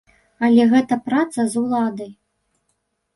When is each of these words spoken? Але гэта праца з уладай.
Але 0.45 0.63
гэта 0.71 0.97
праца 1.09 1.45
з 1.51 1.57
уладай. 1.61 2.09